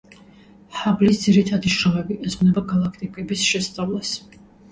ჰაბლის 0.77 1.19
ძირითადი 1.25 1.73
შრომები 1.75 2.17
ეძღვნება 2.29 2.65
გალაქტიკების 2.71 3.45
შესწავლას. 3.53 4.17